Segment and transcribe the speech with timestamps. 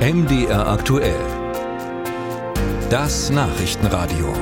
[0.00, 1.20] MDR aktuell.
[2.88, 4.32] Das Nachrichtenradio.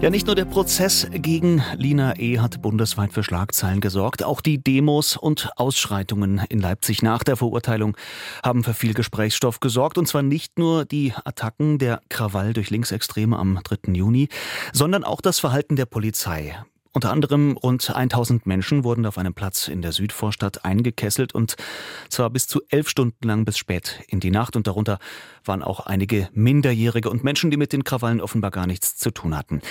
[0.00, 2.38] Ja, nicht nur der Prozess gegen Lina E.
[2.38, 4.24] hat bundesweit für Schlagzeilen gesorgt.
[4.24, 7.94] Auch die Demos und Ausschreitungen in Leipzig nach der Verurteilung
[8.42, 9.98] haben für viel Gesprächsstoff gesorgt.
[9.98, 13.92] Und zwar nicht nur die Attacken der Krawall durch Linksextreme am 3.
[13.92, 14.30] Juni,
[14.72, 16.56] sondern auch das Verhalten der Polizei.
[16.94, 21.56] Unter anderem rund 1000 Menschen wurden auf einem Platz in der Südvorstadt eingekesselt und
[22.10, 24.98] zwar bis zu elf Stunden lang bis spät in die Nacht und darunter
[25.42, 29.34] waren auch einige Minderjährige und Menschen, die mit den Krawallen offenbar gar nichts zu tun
[29.34, 29.62] hatten.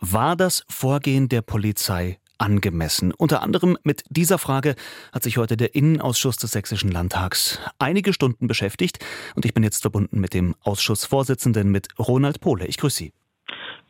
[0.00, 3.12] War das Vorgehen der Polizei angemessen?
[3.12, 4.74] Unter anderem mit dieser Frage
[5.12, 9.04] hat sich heute der Innenausschuss des Sächsischen Landtags einige Stunden beschäftigt
[9.36, 12.66] und ich bin jetzt verbunden mit dem Ausschussvorsitzenden mit Ronald Pohle.
[12.66, 13.12] Ich grüße Sie.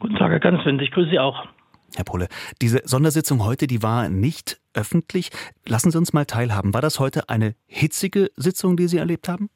[0.01, 0.83] Guten Tag, Herr Ganswind.
[0.83, 1.47] Ich grüße Sie auch.
[1.95, 2.29] Herr Pohle,
[2.63, 5.31] diese Sondersitzung heute, die war nicht öffentlich.
[5.67, 6.73] Lassen Sie uns mal teilhaben.
[6.75, 9.51] War das heute eine hitzige Sitzung, die Sie erlebt haben?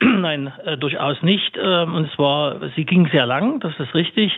[0.02, 1.58] Nein, äh, durchaus nicht.
[1.62, 4.32] Ähm, und zwar, sie ging sehr lang, das ist richtig.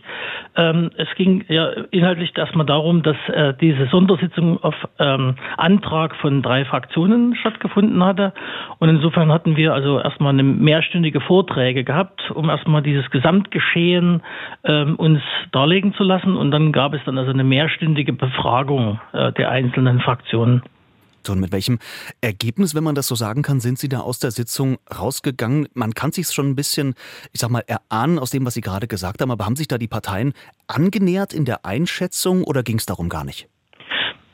[0.57, 6.43] Ähm, es ging ja inhaltlich erstmal darum, dass äh, diese Sondersitzung auf ähm, Antrag von
[6.43, 8.33] drei Fraktionen stattgefunden hatte.
[8.81, 14.23] Und insofern hatten wir also erstmal eine mehrstündige Vorträge gehabt, um erstmal dieses Gesamtgeschehen
[14.65, 15.21] ähm, uns
[15.53, 16.37] darlegen zu lassen.
[16.37, 20.63] Und dann gab es dann also eine mehrstündige Befragung äh, der einzelnen Fraktionen.
[21.29, 21.79] Und mit welchem
[22.21, 25.69] Ergebnis, wenn man das so sagen kann, sind Sie da aus der Sitzung rausgegangen?
[25.75, 26.95] Man kann sich schon ein bisschen,
[27.33, 29.79] ich sag mal, erahnen aus dem, was Sie gerade gesagt haben, aber haben sich da
[29.79, 30.33] die Parteien
[30.67, 33.49] angenähert in der Einschätzung oder ging es darum gar nicht?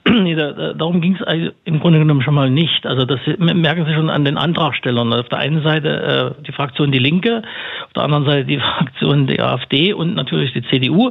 [0.29, 2.87] Nee, da, darum ging es im Grunde genommen schon mal nicht.
[2.87, 5.13] Also das merken Sie schon an den Antragstellern.
[5.13, 7.43] Auf der einen Seite äh, die Fraktion Die Linke,
[7.87, 11.11] auf der anderen Seite die Fraktion der AfD und natürlich die CDU.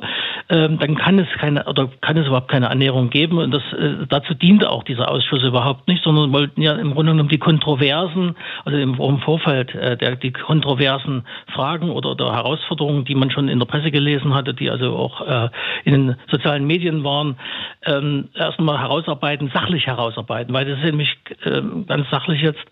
[0.49, 3.37] Ähm, dann kann es keine oder kann es überhaupt keine Annäherung geben.
[3.37, 7.11] Und das, äh, dazu diente auch dieser Ausschuss überhaupt nicht, sondern wollten ja im Grunde
[7.11, 11.23] genommen die Kontroversen, also im, im Vorfeld äh, der, die kontroversen
[11.53, 15.21] Fragen oder, oder Herausforderungen, die man schon in der Presse gelesen hatte, die also auch
[15.21, 15.49] äh,
[15.83, 17.37] in den sozialen Medien waren,
[17.85, 21.09] ähm, erstmal herausarbeiten, sachlich herausarbeiten, weil das ist nämlich
[21.43, 22.63] äh, ganz sachlich jetzt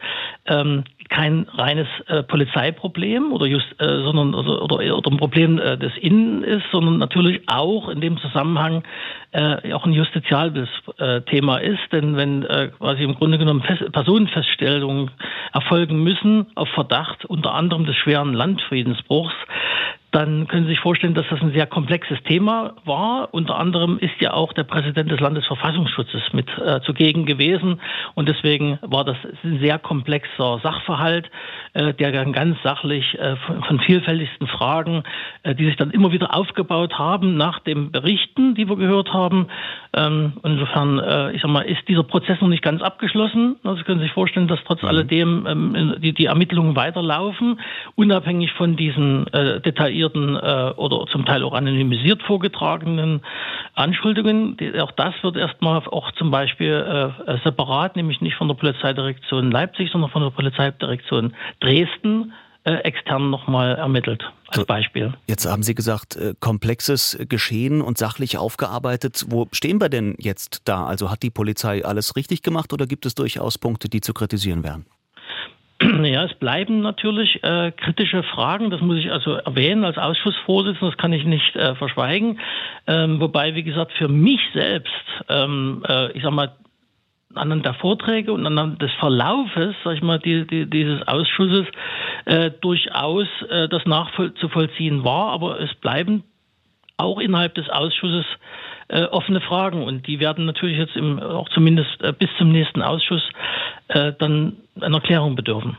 [0.48, 5.78] ähm, kein reines äh, Polizeiproblem oder just, äh, sondern oder, oder, oder ein Problem äh,
[5.78, 8.84] des Innen ist, sondern natürlich auch in dem Zusammenhang
[9.32, 12.46] äh, auch ein justiziales äh, Thema ist, denn wenn
[12.80, 15.12] quasi im Grunde genommen Fest Personenfeststellungen
[15.54, 19.34] erfolgen müssen auf Verdacht unter anderem des schweren Landfriedensbruchs,
[20.16, 23.34] dann können Sie sich vorstellen, dass das ein sehr komplexes Thema war.
[23.34, 27.82] Unter anderem ist ja auch der Präsident des Landesverfassungsschutzes mit äh, zugegen gewesen.
[28.14, 31.30] Und deswegen war das ein sehr komplexer Sachverhalt,
[31.74, 35.04] äh, der dann ganz sachlich äh, von, von, vielfältigsten Fragen,
[35.44, 39.48] äh, die sich dann immer wieder aufgebaut haben nach den Berichten, die wir gehört haben.
[39.94, 43.58] Ähm, insofern, äh, ich sag mal, ist dieser Prozess noch nicht ganz abgeschlossen.
[43.66, 44.88] Also Sie können sich vorstellen, dass trotz mhm.
[44.88, 47.60] alledem ähm, die, die Ermittlungen weiterlaufen,
[47.96, 53.22] unabhängig von diesen äh, detaillierten detaillierten äh, oder zum Teil auch anonymisiert vorgetragenen
[53.74, 54.58] Anschuldigungen.
[54.58, 58.56] Die, auch das wird erstmal auch zum Beispiel äh, äh, separat, nämlich nicht von der
[58.56, 62.34] Polizeidirektion Leipzig, sondern von der Polizeidirektion Dresden
[62.64, 65.14] äh, extern nochmal ermittelt, als Beispiel.
[65.28, 69.26] Jetzt haben Sie gesagt, äh, komplexes Geschehen und sachlich aufgearbeitet.
[69.30, 70.86] Wo stehen wir denn jetzt da?
[70.86, 74.64] Also hat die Polizei alles richtig gemacht oder gibt es durchaus Punkte, die zu kritisieren
[74.64, 74.86] wären?
[76.04, 78.70] Ja, es bleiben natürlich äh, kritische Fragen.
[78.70, 80.92] Das muss ich also erwähnen als Ausschussvorsitzender.
[80.92, 82.40] Das kann ich nicht äh, verschweigen.
[82.88, 84.94] Ähm, wobei, wie gesagt, für mich selbst,
[85.30, 86.54] ähm, äh, ich sag mal,
[87.34, 91.66] anhand der Vorträge und anhand des Verlaufes, sag ich mal, die, die, dieses Ausschusses
[92.26, 95.32] äh, durchaus äh, das nachzuvollziehen war.
[95.32, 96.24] Aber es bleiben
[96.98, 98.26] auch innerhalb des Ausschusses
[98.88, 102.82] äh, offene Fragen und die werden natürlich jetzt im, auch zumindest äh, bis zum nächsten
[102.82, 103.24] Ausschuss
[103.88, 105.78] äh, dann einer Klärung bedürfen.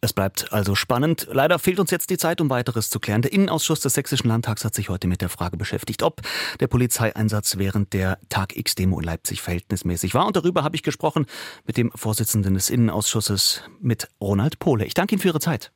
[0.00, 1.26] Es bleibt also spannend.
[1.32, 3.22] Leider fehlt uns jetzt die Zeit, um weiteres zu klären.
[3.22, 6.20] Der Innenausschuss des Sächsischen Landtags hat sich heute mit der Frage beschäftigt, ob
[6.60, 10.26] der Polizeieinsatz während der Tag X-Demo in Leipzig verhältnismäßig war.
[10.26, 11.26] Und darüber habe ich gesprochen
[11.66, 14.84] mit dem Vorsitzenden des Innenausschusses, mit Ronald Pohle.
[14.84, 15.72] Ich danke Ihnen für Ihre Zeit.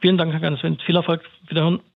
[0.00, 0.82] Vielen Dank, Herr Ganswind.
[0.82, 1.22] Viel Erfolg.
[1.48, 1.80] Wiederhören.